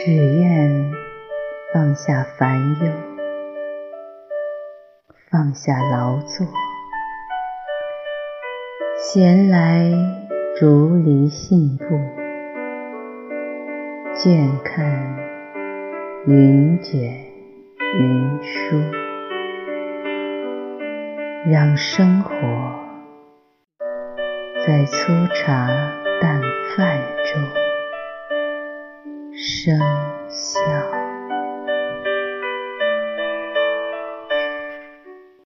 [0.00, 0.92] 只愿
[1.74, 2.92] 放下烦忧，
[5.28, 6.46] 放下劳作，
[8.96, 9.90] 闲来
[10.56, 11.84] 竹篱信步，
[14.14, 15.16] 倦看
[16.28, 17.00] 云卷
[17.98, 18.76] 云舒，
[21.50, 22.30] 让生活
[24.64, 25.66] 在粗茶
[29.40, 29.78] 生
[30.28, 31.07] 效。